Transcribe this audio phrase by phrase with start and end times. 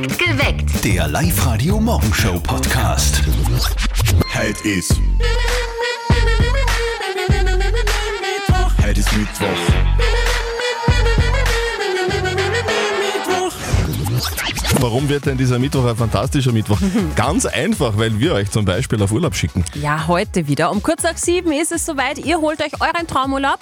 [0.00, 0.82] Geweckt.
[0.82, 3.22] Der Live-Radio-Morgenshow-Podcast.
[4.34, 4.98] Heute ist.
[8.82, 9.46] Heute ist Mittwoch.
[14.80, 16.78] Warum wird denn dieser Mittwoch ein fantastischer Mittwoch?
[17.16, 19.62] Ganz einfach, weil wir euch zum Beispiel auf Urlaub schicken.
[19.74, 20.70] Ja, heute wieder.
[20.70, 22.18] Um kurz nach sieben ist es soweit.
[22.18, 23.58] Ihr holt euch euren Traumurlaub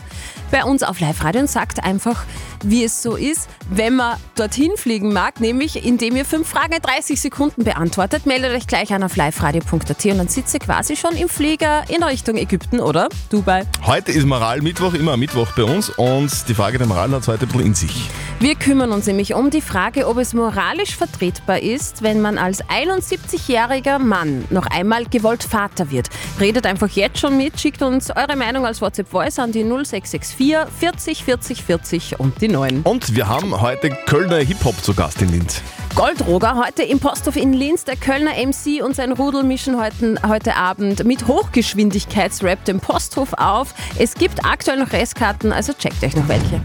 [0.52, 2.24] bei uns auf Live-Radio und sagt einfach,
[2.64, 6.82] wie es so ist, wenn man dorthin fliegen mag, nämlich indem ihr fünf Fragen in
[6.82, 8.26] 30 Sekunden beantwortet.
[8.26, 12.02] Meldet euch gleich an auf liveradio.at und dann sitzt ihr quasi schon im Flieger in
[12.02, 13.64] Richtung Ägypten oder Dubai.
[13.84, 17.46] Heute ist Moral-Mittwoch, immer Mittwoch bei uns und die Frage der Moral hat es heute
[17.46, 18.10] ein bisschen in sich.
[18.40, 22.62] Wir kümmern uns nämlich um die Frage, ob es moralisch vertretbar ist, wenn man als
[22.64, 26.08] 71-jähriger Mann noch einmal gewollt Vater wird.
[26.38, 31.24] Redet einfach jetzt schon mit, schickt uns eure Meinung als WhatsApp-Voice an die 0664 40
[31.24, 32.80] 40 40 und die 9.
[32.82, 35.62] Und wir haben heute Kölner Hip-Hop zu Gast in Linz.
[35.94, 37.84] Goldroger heute im Posthof in Linz.
[37.84, 43.74] Der Kölner MC und sein Rudel mischen heute, heute Abend mit Hochgeschwindigkeitsrap den Posthof auf.
[43.98, 46.60] Es gibt aktuell noch Restkarten, also checkt euch noch welche.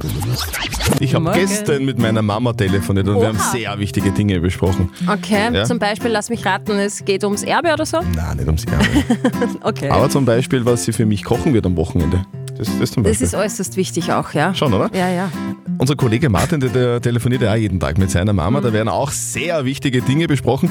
[0.99, 3.51] Ich habe gestern mit meiner Mama telefoniert und wir haben Oha.
[3.51, 4.91] sehr wichtige Dinge besprochen.
[5.07, 5.63] Okay, Ja.
[5.65, 8.01] zum Beispiel, lass mich raten, es geht ums Erbe oder so?
[8.15, 8.83] Nein, nicht ums Erbe.
[9.63, 9.89] Okay.
[9.89, 12.23] Aber zum Beispiel, was sie für mich kochen wird am Wochenende.
[12.57, 14.53] Das, das zum das ist äußerst wichtig auch, ja?
[14.53, 14.89] Schon, oder?
[14.93, 15.31] Ja, ja.
[15.77, 18.61] Unser Kollege Martin, der, der telefoniert ja auch jeden Tag mit seiner Mama.
[18.61, 20.69] Da werden auch sehr wichtige Dinge besprochen.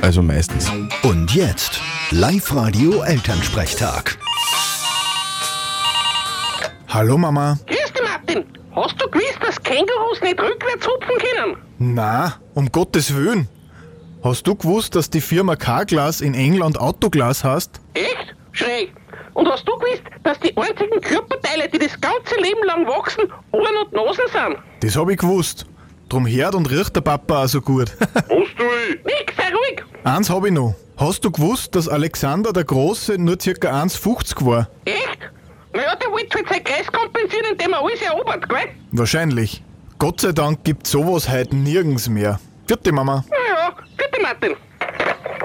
[0.00, 0.70] Also meistens.
[1.02, 4.16] Und jetzt Live-Radio-Elternsprechtag.
[6.88, 7.58] Hallo Mama.
[7.66, 8.44] Grüß dich, Martin.
[8.74, 11.56] Hast du gewusst, dass Kängurus nicht rückwärts hupfen können?
[11.78, 13.48] Na, um Gottes Willen.
[14.22, 17.80] Hast du gewusst, dass die Firma Carglass in England Autoglas heißt?
[17.94, 18.34] Echt?
[18.52, 18.92] Schräg.
[19.34, 23.76] Und hast du gewusst, dass die einzigen Körperteile, die das ganze Leben lang wachsen, Ohren
[23.84, 24.58] und Nasen sind?
[24.80, 25.66] Das hab ich gewusst.
[26.08, 27.90] Drum hört und riecht der Papa auch so gut.
[28.00, 28.64] Was du
[29.04, 29.82] Nix, sei ruhig.
[30.04, 30.74] Eins hab ich noch.
[30.98, 33.50] Hast du gewusst, dass Alexander der Große nur ca.
[33.82, 34.68] 1,50 war?
[34.84, 35.18] Echt?
[35.72, 38.68] Naja, der wollte halt sein Kreis kompensieren, indem er alles erobert, gell?
[38.90, 39.62] Wahrscheinlich.
[39.98, 42.38] Gott sei Dank gibt's sowas heute nirgends mehr.
[42.66, 43.24] Vierte Mama.
[43.30, 44.56] Naja, bitte, Martin.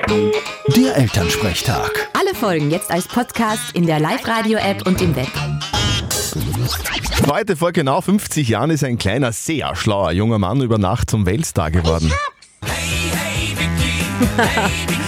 [0.09, 2.09] Der Elternsprechtag.
[2.13, 5.27] Alle Folgen jetzt als Podcast in der Live-Radio-App und im Web.
[7.29, 11.25] Heute vor genau 50 Jahren ist ein kleiner, sehr schlauer junger Mann über Nacht zum
[11.25, 12.11] Weltstar geworden.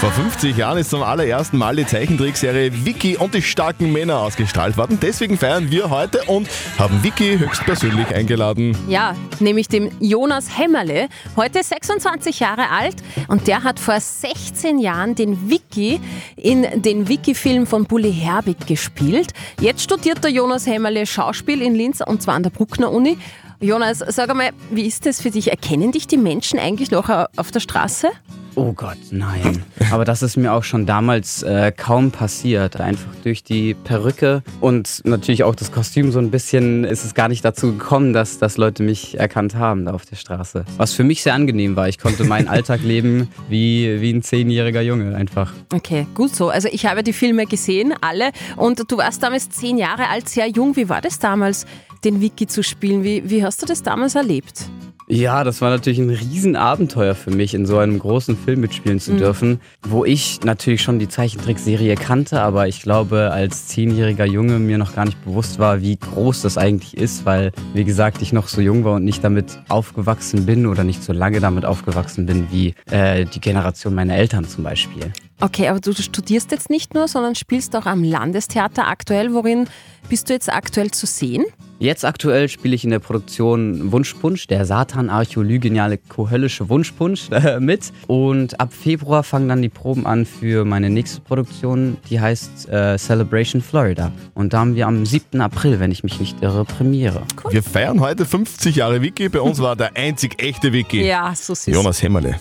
[0.00, 4.78] Vor 50 Jahren ist zum allerersten Mal die Zeichentrickserie Vicky und die starken Männer ausgestrahlt
[4.78, 4.98] worden.
[5.02, 8.74] Deswegen feiern wir heute und haben Vicky höchstpersönlich eingeladen.
[8.88, 12.96] Ja, nämlich dem Jonas Hämmerle, heute 26 Jahre alt
[13.28, 16.00] und der hat vor 16 Jahren den Wiki
[16.34, 19.34] in den Wiki-Film von Bully Herbig gespielt.
[19.60, 23.18] Jetzt studiert der Jonas Hämmerle Schauspiel in Linz und zwar an der Bruckner Uni.
[23.60, 25.50] Jonas, sag einmal, wie ist das für dich?
[25.50, 28.08] Erkennen dich die Menschen eigentlich noch auf der Straße?
[28.56, 29.62] Oh Gott, nein.
[29.90, 32.80] Aber das ist mir auch schon damals äh, kaum passiert.
[32.80, 37.28] Einfach durch die Perücke und natürlich auch das Kostüm so ein bisschen ist es gar
[37.28, 40.64] nicht dazu gekommen, dass, dass Leute mich erkannt haben da auf der Straße.
[40.76, 41.88] Was für mich sehr angenehm war.
[41.88, 45.52] Ich konnte meinen Alltag leben wie, wie ein zehnjähriger Junge einfach.
[45.72, 46.48] Okay, gut so.
[46.50, 48.30] Also ich habe die Filme gesehen, alle.
[48.56, 50.76] Und du warst damals zehn Jahre alt, sehr jung.
[50.76, 51.66] Wie war das damals,
[52.04, 53.04] den Wiki zu spielen?
[53.04, 54.70] Wie, wie hast du das damals erlebt?
[55.12, 59.16] Ja, das war natürlich ein Riesenabenteuer für mich, in so einem großen Film mitspielen zu
[59.16, 64.78] dürfen, wo ich natürlich schon die Zeichentrickserie kannte, aber ich glaube, als zehnjähriger Junge mir
[64.78, 68.46] noch gar nicht bewusst war, wie groß das eigentlich ist, weil, wie gesagt, ich noch
[68.46, 72.46] so jung war und nicht damit aufgewachsen bin oder nicht so lange damit aufgewachsen bin
[72.52, 75.12] wie äh, die Generation meiner Eltern zum Beispiel.
[75.40, 79.34] Okay, aber du studierst jetzt nicht nur, sondern spielst auch am Landestheater aktuell.
[79.34, 79.66] Worin
[80.08, 81.44] bist du jetzt aktuell zu sehen?
[81.80, 87.90] Jetzt aktuell spiele ich in der Produktion Wunschpunsch, der Satan-Archäolygeniale kohöllische Wunschpunsch äh, mit.
[88.06, 92.98] Und ab Februar fangen dann die Proben an für meine nächste Produktion, die heißt äh,
[92.98, 94.12] Celebration Florida.
[94.34, 95.40] Und da haben wir am 7.
[95.40, 97.22] April, wenn ich mich nicht irre, Premiere.
[97.48, 99.30] Wir feiern heute 50 Jahre Wiki.
[99.30, 101.02] Bei uns war der einzig echte Wiki.
[101.02, 101.74] Ja, so süß.
[101.74, 102.36] Jonas Hämmerle.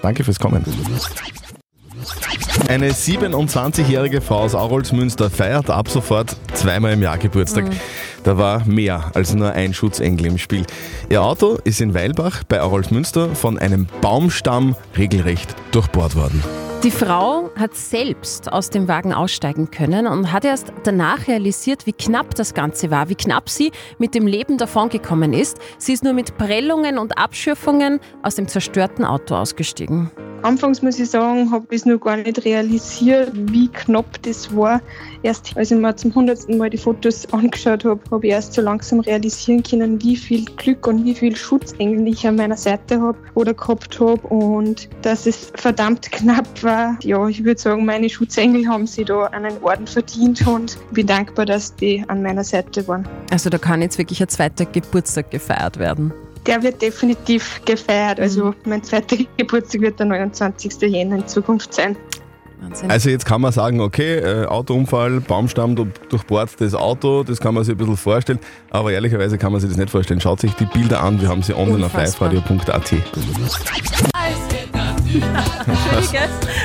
[0.00, 0.64] Danke fürs Kommen.
[2.68, 7.66] Eine 27-jährige Frau aus Aurolsmünster feiert ab sofort zweimal im Jahr Geburtstag.
[8.28, 10.66] Da war mehr als nur ein Schutzengel im Spiel.
[11.08, 16.44] Ihr Auto ist in Weilbach bei Aurolsmünster von einem Baumstamm regelrecht durchbohrt worden.
[16.84, 21.92] Die Frau hat selbst aus dem Wagen aussteigen können und hat erst danach realisiert, wie
[21.92, 25.58] knapp das Ganze war, wie knapp sie mit dem Leben davongekommen ist.
[25.78, 30.12] Sie ist nur mit Prellungen und Abschürfungen aus dem zerstörten Auto ausgestiegen.
[30.42, 34.80] Anfangs muss ich sagen, habe ich es noch gar nicht realisiert, wie knapp das war.
[35.24, 38.62] Erst als ich mir zum hundertsten Mal die Fotos angeschaut habe, habe ich erst so
[38.62, 43.18] langsam realisieren können, wie viel Glück und wie viel Schutzengel ich an meiner Seite habe
[43.34, 46.67] oder gehabt habe und dass es verdammt knapp war.
[47.02, 51.46] Ja, ich würde sagen, meine Schutzengel haben sich da einen Orden verdient und bin dankbar,
[51.46, 53.06] dass die an meiner Seite waren.
[53.30, 56.12] Also da kann jetzt wirklich ein zweiter Geburtstag gefeiert werden.
[56.46, 58.20] Der wird definitiv gefeiert.
[58.20, 60.80] Also mein zweiter Geburtstag wird der 29.
[60.82, 61.96] Jänner in Zukunft sein.
[62.60, 62.90] Wahnsinn.
[62.90, 67.54] Also jetzt kann man sagen, okay, äh, Autounfall, Baumstamm du- durchbohrt das Auto, das kann
[67.54, 68.40] man sich ein bisschen vorstellen,
[68.70, 70.20] aber ehrlicherweise kann man sich das nicht vorstellen.
[70.20, 72.28] Schaut sich die Bilder an, wir haben sie online Unfassbar.
[72.28, 72.94] auf liveradio.at.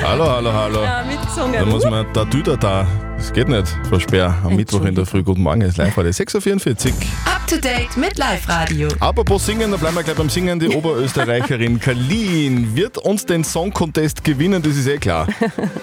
[0.02, 0.82] Hallo, hallo, hallo.
[0.82, 1.68] Ja, Da mitgesungen.
[1.68, 2.86] muss man da Düder da.
[3.16, 4.36] Das geht nicht, Frau Speer.
[4.44, 5.22] Am Mittwoch in der Früh.
[5.22, 6.92] Guten Morgen, ist live heute 6.44 Uhr.
[7.24, 8.88] Up to date mit Live Radio.
[9.00, 10.58] Apropos Singen, da bleiben wir gleich beim Singen.
[10.58, 15.26] Die Oberösterreicherin Kalin wird uns den Song Contest gewinnen, das ist eh klar.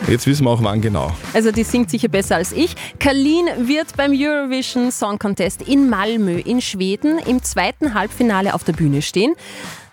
[0.07, 1.15] Jetzt wissen wir auch wann genau.
[1.33, 2.75] Also die singt sicher besser als ich.
[2.99, 8.73] Kalin wird beim Eurovision Song Contest in Malmö in Schweden im zweiten Halbfinale auf der
[8.73, 9.33] Bühne stehen.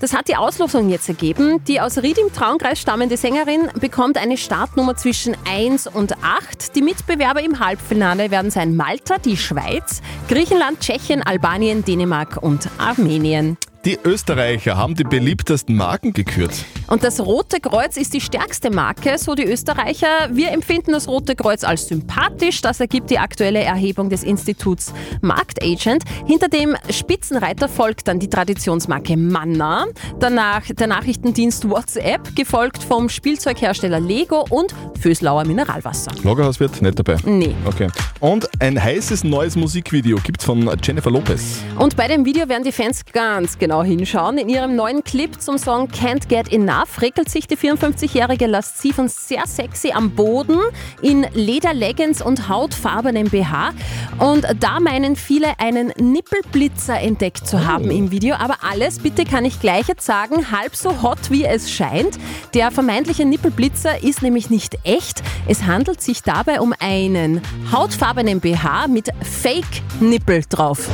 [0.00, 1.64] Das hat die Auslosung jetzt ergeben.
[1.64, 6.76] Die aus Ried im Traunkreis stammende Sängerin bekommt eine Startnummer zwischen 1 und 8.
[6.76, 13.58] Die Mitbewerber im Halbfinale werden sein Malta, die Schweiz, Griechenland, Tschechien, Albanien, Dänemark und Armenien.
[13.88, 16.52] Die Österreicher haben die beliebtesten Marken gekürt.
[16.88, 20.28] Und das Rote Kreuz ist die stärkste Marke, so die Österreicher.
[20.30, 22.60] Wir empfinden das Rote Kreuz als sympathisch.
[22.60, 24.92] Das ergibt die aktuelle Erhebung des Instituts
[25.22, 26.02] Marktagent.
[26.26, 29.86] Hinter dem Spitzenreiter folgt dann die Traditionsmarke Manna.
[30.20, 36.10] Danach der Nachrichtendienst WhatsApp, gefolgt vom Spielzeughersteller Lego und Föslauer Mineralwasser.
[36.24, 37.16] Lagerhaus wird nicht dabei.
[37.24, 37.54] Nee.
[37.64, 37.88] Okay.
[38.20, 41.62] Und ein heißes neues Musikvideo gibt's von Jennifer Lopez.
[41.78, 44.38] Und bei dem Video werden die Fans ganz genau hinschauen.
[44.38, 49.10] In ihrem neuen Clip zum Song Can't Get Enough regelt sich die 54-jährige lasziv und
[49.10, 50.58] sehr sexy am Boden
[51.02, 53.70] in Lederleggings und hautfarbenem BH.
[54.18, 58.34] Und da meinen viele einen Nippelblitzer entdeckt zu haben im Video.
[58.36, 62.18] Aber alles, bitte kann ich gleich jetzt sagen, halb so hot wie es scheint.
[62.54, 65.22] Der vermeintliche Nippelblitzer ist nämlich nicht echt.
[65.46, 67.42] Es handelt sich dabei um einen
[67.72, 70.88] hautfarbenen BH mit Fake-Nippel drauf.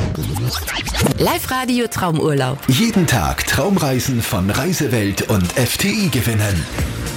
[1.19, 2.57] Live Radio Traumurlaub.
[2.77, 6.61] Jeden Tag Traumreisen von Reisewelt und FTI gewinnen.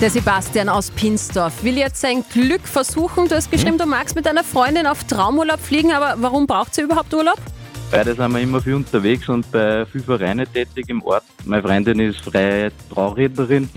[0.01, 3.27] Der Sebastian aus Pinsdorf will jetzt sein Glück versuchen.
[3.27, 6.83] Du hast geschrieben, du magst mit deiner Freundin auf Traumurlaub fliegen, aber warum braucht sie
[6.83, 7.41] überhaupt Urlaub?
[7.91, 11.25] Beide sind wir immer viel unterwegs und bei vielen Vereinen tätig im Ort.
[11.45, 13.69] Meine Freundin ist freie Traurednerin.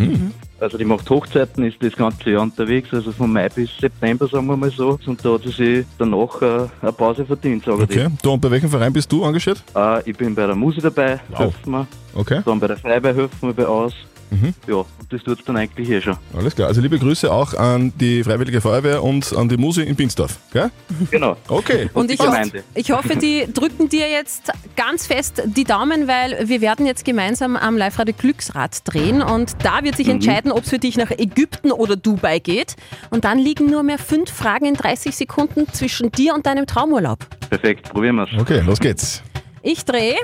[0.62, 4.46] Also die macht Hochzeiten, ist das ganze Jahr unterwegs, also von Mai bis September, sagen
[4.46, 5.00] wir mal so.
[5.08, 8.08] Und da hat sie sich danach äh, eine Pause verdient, sage Okay.
[8.22, 9.64] Du, und bei welchem Verein bist du ich.
[9.76, 11.40] Äh, ich bin bei der Musi dabei, Wow.
[11.40, 11.88] helfen wir.
[12.14, 12.42] Okay.
[12.46, 13.94] Dann bei der Freiwehr helfen wir bei aus.
[14.32, 14.54] Mhm.
[14.66, 16.16] Ja, und das tut dann eigentlich eh schon.
[16.34, 16.70] Alles klar.
[16.70, 20.38] Also liebe Grüße auch an die Freiwillige Feuerwehr und an die Musi in Pinsdorf.
[20.54, 20.72] Gell?
[21.12, 21.36] Genau.
[21.50, 21.90] Okay.
[21.94, 26.48] Und die ich, hoffe, ich hoffe, die drücken dir jetzt ganz fest die Daumen, weil
[26.48, 30.70] wir werden jetzt gemeinsam am Live-Radio Glücksrad drehen und da wird sich entscheiden, ob es
[30.70, 32.76] für dich nach Ägypten oder Dubai geht.
[33.10, 37.20] Und dann liegen nur mehr fünf Fragen in 30 Sekunden zwischen dir und deinem Traumurlaub.
[37.50, 38.30] Perfekt, probieren wir's.
[38.40, 39.24] Okay, los geht's.
[39.62, 40.16] Ich drehe.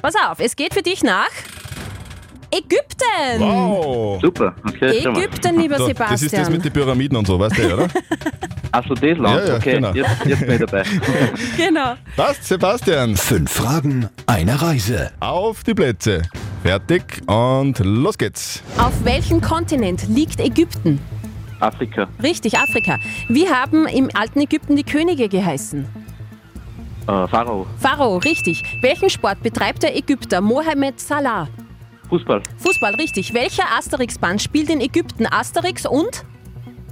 [0.00, 1.28] Pass auf, es geht für dich nach
[2.54, 3.38] Ägypten.
[3.40, 4.20] Wow.
[4.20, 4.98] Super, okay.
[4.98, 6.10] Ägypten, lieber So, Sebastian.
[6.12, 7.88] das ist das mit den Pyramiden und so, weißt du, oder?
[8.72, 9.92] Achso, das Land, Ja, ja, okay, genau.
[9.94, 10.82] jetzt, jetzt bin ich dabei.
[11.56, 11.94] Genau.
[12.16, 13.16] Passt, Sebastian.
[13.16, 15.12] Fünf Fragen, eine Reise.
[15.20, 16.22] Auf die Plätze.
[16.62, 18.62] Fertig und los geht's.
[18.78, 21.00] Auf welchem Kontinent liegt Ägypten?
[21.60, 22.98] Afrika, Richtig, Afrika.
[23.28, 25.86] Wie haben im alten Ägypten die Könige geheißen?
[27.02, 28.62] äh, Pharao, Pharao, richtig.
[28.82, 31.48] Welchen Sport betreibt der Ägypter Mohammed Salah?
[32.12, 33.32] Fußball, Fußball, richtig.
[33.32, 36.26] Welcher Asterix-Band spielt in Ägypten Asterix und?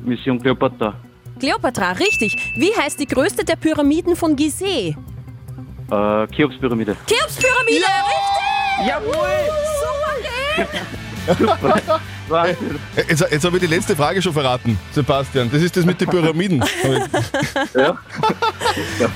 [0.03, 0.95] Mission Cleopatra,
[1.39, 2.35] Kleopatra, richtig.
[2.57, 4.97] Wie heißt die größte der Pyramiden von Gizeh?
[5.91, 6.97] äh, Cheops-Pyramide.
[7.07, 8.89] Cheops-Pyramide, richtig!
[8.89, 9.37] Jawohl!
[9.83, 10.67] Souverän!
[11.59, 12.01] Wahnsinn.
[13.09, 15.51] Jetzt, jetzt habe ich die letzte Frage schon verraten, Sebastian.
[15.51, 16.65] Das ist das mit den Pyramiden.
[17.75, 17.99] Ja.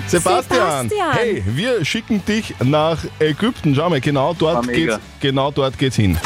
[0.06, 1.12] Sebastian, Sebastian.
[1.12, 3.74] hey, wir schicken dich nach Ägypten.
[3.74, 4.96] Schau mal, genau dort mega.
[4.96, 6.18] geht's, genau dort geht's hin.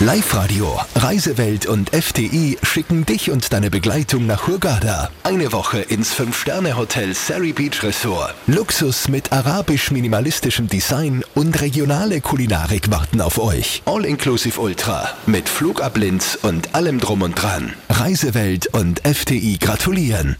[0.00, 5.08] Live-Radio, Reisewelt und FTI schicken dich und deine Begleitung nach Hurghada.
[5.22, 8.34] Eine Woche ins Fünf-Sterne-Hotel Surrey Beach Resort.
[8.48, 13.82] Luxus mit arabisch-minimalistischem Design und regionale Kulinarik warten auf euch.
[13.84, 17.72] All-Inclusive Ultra mit Flugablinz und allem drum und dran.
[17.88, 20.36] Reisewelt und FTI gratulieren.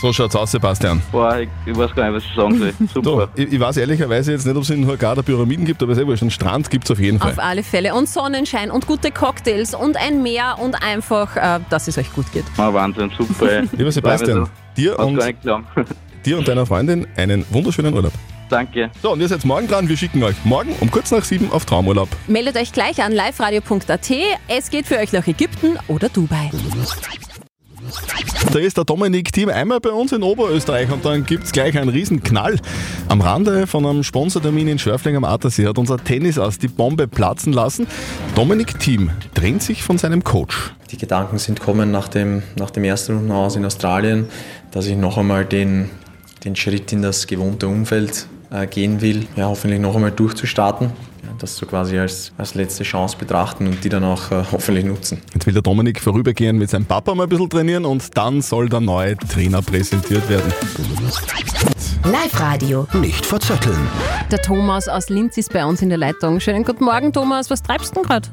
[0.00, 1.02] So schaut's aus, Sebastian.
[1.10, 2.72] Boah, ich, ich weiß gar nicht, was ich sagen soll.
[2.94, 3.28] So, Super.
[3.34, 6.22] ich, ich weiß ehrlicherweise jetzt nicht, ob es in Hurghada Pyramiden gibt, aber wurscht.
[6.22, 7.32] Einen Strand gibt es auf jeden Fall.
[7.32, 7.94] Auf alle Fälle.
[7.94, 12.32] Und Sonnenschein und gute Cocktails und ein Meer und einfach, äh, dass es euch gut
[12.32, 12.44] geht.
[12.58, 13.62] Ah, Wahnsinn, super.
[13.72, 15.20] Lieber Sebastian, dir und,
[16.24, 18.12] dir und deiner Freundin einen wunderschönen Urlaub.
[18.48, 18.90] Danke.
[19.02, 19.88] So, und ihr seid morgen dran.
[19.88, 22.08] Wir schicken euch morgen um kurz nach sieben auf Traumurlaub.
[22.28, 24.10] Meldet euch gleich an liveradio.at.
[24.46, 26.50] Es geht für euch nach Ägypten oder Dubai.
[28.50, 31.78] Da ist der Dominik Team einmal bei uns in Oberösterreich und dann gibt es gleich
[31.78, 32.58] einen riesen Knall.
[33.08, 37.06] Am Rande von einem Sponsortermin in Schörfling am Attersee hat unser Tennis aus die Bombe
[37.08, 37.86] platzen lassen.
[38.34, 40.72] Dominik Team trennt sich von seinem Coach.
[40.90, 44.28] Die Gedanken sind kommen nach dem, nach dem ersten Runden aus in Australien,
[44.70, 45.90] dass ich noch einmal den,
[46.44, 50.90] den Schritt in das gewohnte Umfeld äh, gehen will, ja, hoffentlich noch einmal durchzustarten.
[51.28, 54.86] Ja, das so quasi als, als letzte Chance betrachten und die dann auch äh, hoffentlich
[54.86, 55.20] nutzen.
[55.34, 58.68] Jetzt will der Dominik vorübergehend mit seinem Papa mal ein bisschen trainieren und dann soll
[58.70, 60.50] der neue Trainer präsentiert werden.
[62.04, 62.86] Live-Radio.
[62.94, 63.76] Nicht verzetteln.
[64.30, 66.40] Der Thomas aus Linz ist bei uns in der Leitung.
[66.40, 67.50] Schönen guten Morgen, Thomas.
[67.50, 68.28] Was treibst du denn gerade?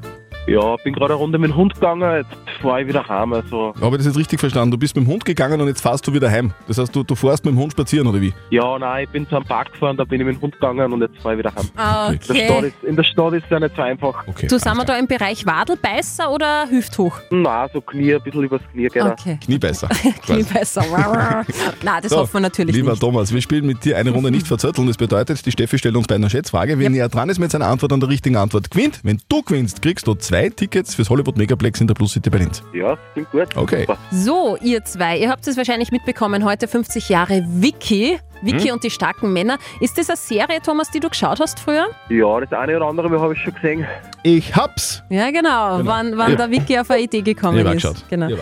[0.47, 2.29] Ja, bin gerade eine Runde mit dem Hund gegangen, jetzt
[2.61, 3.33] fahre ich wieder heim.
[3.33, 4.71] Also, Habe ich das jetzt richtig verstanden?
[4.71, 6.53] Du bist mit dem Hund gegangen und jetzt fährst du wieder heim.
[6.67, 8.31] Das heißt, du, du fährst mit dem Hund spazieren oder wie?
[8.51, 10.93] ja, nein, ich bin zu einem Park gefahren, da bin ich mit dem Hund gegangen
[10.93, 11.65] und jetzt fahre ich wieder heim.
[12.13, 12.67] In, der Stadt Okay.
[12.67, 14.27] ist, in der Stadt ist es ja nicht so einfach.
[14.27, 14.47] Okay.
[14.47, 17.19] Du, sind wir da im Bereich Wadelbeißer oder Hüfthoch?
[17.31, 19.11] Nein, so Knie, ein bisschen übers Knie geht er.
[19.13, 19.39] Okay.
[19.43, 19.89] Knie besser.
[20.25, 20.83] Kniebeißer.
[21.83, 22.99] Nein, das So, hoffen wir natürlich Lieber nicht.
[23.01, 24.87] Thomas, wir spielen mit dir eine Runde nicht verzötteln.
[24.87, 26.77] Das bedeutet, die Steffi stellt uns bei einer Schätzfrage.
[26.79, 28.99] Wer näher dran ist mit seiner Antwort an der richtigen Antwort, gewinnt.
[29.03, 32.49] Wenn du gewinnst, kriegst du zwei Tickets fürs Hollywood Megaplex in der Plus City Berlin.
[32.73, 33.55] Ja, klingt gut.
[33.55, 33.81] Okay.
[33.81, 33.97] Super.
[34.11, 38.19] So, ihr zwei, ihr habt es wahrscheinlich mitbekommen, heute 50 Jahre Wiki.
[38.41, 38.73] Wiki Hm?
[38.73, 39.57] und die starken Männer.
[39.79, 41.87] Ist das eine Serie, Thomas, die du geschaut hast früher?
[42.09, 43.85] Ja, das eine oder andere habe ich schon gesehen.
[44.23, 45.01] Ich hab's.
[45.09, 45.77] Ja, genau.
[45.77, 45.89] Genau.
[45.89, 46.37] Wann, wann Ja.
[46.37, 47.71] der Wiki auf eine Idee gekommen Ich ist.
[47.73, 48.05] geschaut.
[48.09, 48.27] Genau.
[48.27, 48.37] Ich.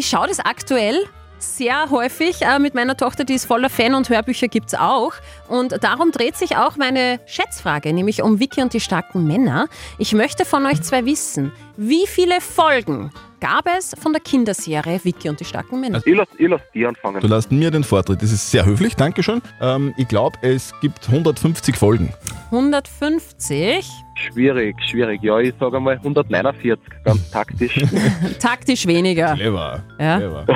[0.00, 0.96] Ich schaue das aktuell
[1.42, 5.12] sehr häufig äh, mit meiner Tochter, die ist voller Fan und Hörbücher gibt's auch.
[5.48, 9.68] Und darum dreht sich auch meine Schätzfrage, nämlich um Vicky und die starken Männer.
[9.98, 15.28] Ich möchte von euch zwei wissen, wie viele Folgen gab es von der Kinderserie Vicky
[15.28, 16.00] und die starken Männer?
[16.04, 17.20] Ich lass, ich lass die anfangen.
[17.20, 18.22] Du lässt mir den Vortritt.
[18.22, 19.42] Das ist sehr höflich, Dankeschön.
[19.60, 22.12] Ähm, ich glaube, es gibt 150 Folgen.
[22.50, 23.86] 150.
[24.14, 25.22] Schwierig, schwierig.
[25.22, 27.84] Ja, ich sage einmal 149, ganz taktisch.
[28.40, 29.34] Taktisch weniger.
[29.34, 29.82] Clever.
[30.00, 30.16] Ja.
[30.18, 30.46] Clever.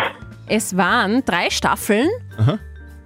[0.46, 2.58] Es waren drei Staffeln Aha.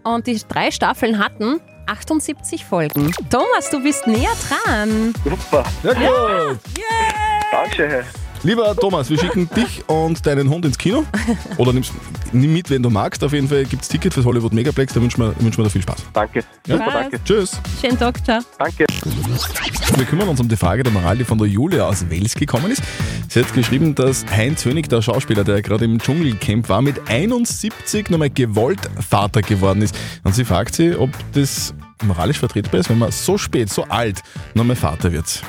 [0.04, 3.12] und die drei Staffeln hatten 78 Folgen.
[3.30, 5.14] Thomas, du bist näher dran.
[5.24, 5.64] Super.
[5.82, 5.92] Ja,
[6.48, 6.58] gut.
[7.52, 8.04] Dankeschön.
[8.42, 11.04] Lieber Thomas, wir schicken dich und deinen Hund ins Kino.
[11.56, 11.92] Oder nimmst,
[12.32, 13.22] nimm mit, wenn du magst.
[13.24, 14.92] Auf jeden Fall gibt es Ticket fürs Hollywood Megaplex.
[14.92, 16.04] Da wünschen wir, wünschen wir dir viel Spaß.
[16.12, 16.44] Danke.
[16.66, 16.76] Ja?
[16.76, 17.24] Super, danke.
[17.24, 17.60] Tschüss.
[17.80, 18.40] Schönen Tag, ciao.
[18.58, 18.85] Danke.
[19.96, 22.70] Wir kümmern uns um die Frage der Moral, die von der Julia aus Wels gekommen
[22.70, 22.82] ist.
[23.28, 28.10] Sie hat geschrieben, dass Heinz Hönig, der Schauspieler, der gerade im Dschungelcamp war, mit 71
[28.10, 29.94] nochmal gewollt Vater geworden ist.
[30.24, 31.74] Und sie fragt sie, ob das
[32.04, 34.22] moralisch vertretbar ist, wenn man so spät, so alt
[34.54, 35.42] nochmal Vater wird.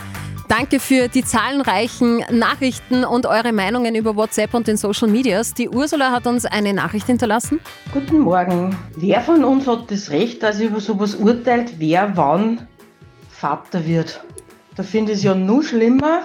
[0.47, 5.53] Danke für die zahlenreichen Nachrichten und eure Meinungen über WhatsApp und den Social Medias.
[5.53, 7.59] Die Ursula hat uns eine Nachricht hinterlassen.
[7.91, 8.75] Guten Morgen.
[8.95, 12.67] Wer von uns hat das Recht, dass er über sowas urteilt, wer wann
[13.39, 14.19] Vater wird?
[14.75, 16.23] Da finde ich es ja nur schlimmer,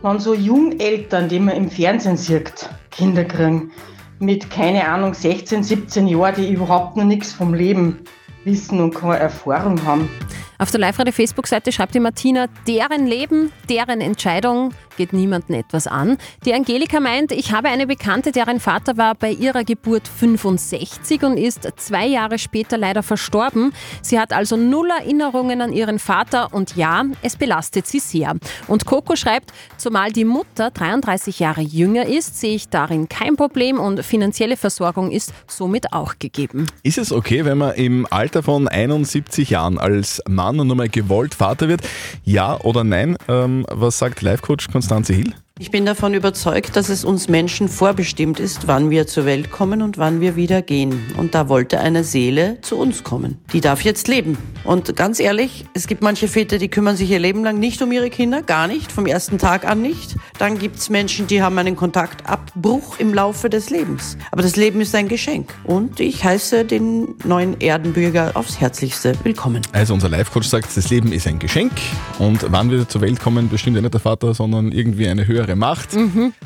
[0.00, 3.70] wenn so Jungeltern, die man im Fernsehen sieht, Kinder kriegen.
[4.18, 8.04] Mit, keine Ahnung, 16, 17 Jahren, die überhaupt noch nichts vom Leben
[8.44, 10.08] wissen und keine Erfahrung haben.
[10.56, 16.16] Auf der Live-Radio-Facebook-Seite schreibt die Martina, deren Leben, deren Entscheidung geht niemandem etwas an.
[16.44, 21.36] Die Angelika meint, ich habe eine Bekannte, deren Vater war bei ihrer Geburt 65 und
[21.36, 23.72] ist zwei Jahre später leider verstorben.
[24.00, 28.36] Sie hat also null Erinnerungen an ihren Vater und ja, es belastet sie sehr.
[28.68, 33.80] Und Coco schreibt, zumal die Mutter 33 Jahre jünger ist, sehe ich darin kein Problem
[33.80, 36.68] und finanzielle Versorgung ist somit auch gegeben.
[36.84, 41.34] Ist es okay, wenn man im Alter von 71 Jahren als Mann und nochmal gewollt
[41.34, 41.82] Vater wird?
[42.24, 43.16] Ja oder nein?
[43.28, 45.34] Ähm, was sagt Life-Coach Konstanze Hill?
[45.60, 49.82] Ich bin davon überzeugt, dass es uns Menschen vorbestimmt ist, wann wir zur Welt kommen
[49.82, 51.00] und wann wir wieder gehen.
[51.16, 53.38] Und da wollte eine Seele zu uns kommen.
[53.52, 54.36] Die darf jetzt leben.
[54.64, 57.92] Und ganz ehrlich, es gibt manche Väter, die kümmern sich ihr Leben lang nicht um
[57.92, 60.16] ihre Kinder, gar nicht, vom ersten Tag an nicht.
[60.40, 64.18] Dann gibt es Menschen, die haben einen Kontaktabbruch im Laufe des Lebens.
[64.32, 65.54] Aber das Leben ist ein Geschenk.
[65.62, 69.62] Und ich heiße den neuen Erdenbürger aufs Herzlichste willkommen.
[69.70, 71.70] Also unser Life-Coach sagt, das Leben ist ein Geschenk
[72.18, 75.43] und wann wir zur Welt kommen, bestimmt ja nicht der Vater, sondern irgendwie eine höhere
[75.54, 75.90] Macht.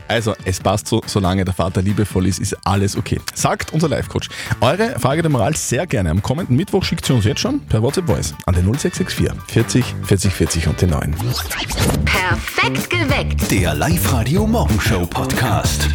[0.09, 3.21] Also es passt so, solange der Vater liebevoll ist, ist alles okay.
[3.35, 4.28] Sagt unser Life-Coach.
[4.61, 6.11] Eure Frage der Moral sehr gerne.
[6.11, 9.85] Am kommenden Mittwoch schickt sie uns jetzt schon per WhatsApp Voice an den 0664 40
[10.05, 11.14] 40 40 und den 9.
[12.05, 13.50] Perfekt geweckt.
[13.50, 15.88] Der Live-Radio Morgenshow Podcast.